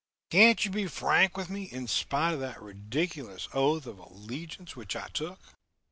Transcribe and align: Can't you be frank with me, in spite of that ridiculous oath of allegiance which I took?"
Can't 0.31 0.65
you 0.65 0.71
be 0.71 0.87
frank 0.87 1.37
with 1.37 1.47
me, 1.47 1.65
in 1.65 1.87
spite 1.87 2.33
of 2.33 2.39
that 2.39 2.59
ridiculous 2.59 3.47
oath 3.53 3.85
of 3.85 3.99
allegiance 3.99 4.75
which 4.75 4.95
I 4.95 5.07
took?" 5.09 5.39